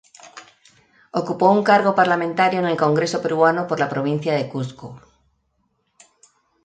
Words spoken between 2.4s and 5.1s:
en el congreso peruano por la Provincia de Cusco.